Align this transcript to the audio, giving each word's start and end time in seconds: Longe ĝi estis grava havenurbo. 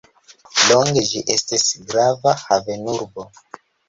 Longe 0.69 1.03
ĝi 1.09 1.19
estis 1.33 1.65
grava 1.91 2.33
havenurbo. 2.45 3.27